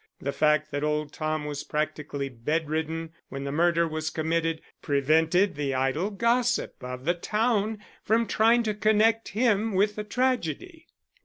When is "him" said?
9.27-9.73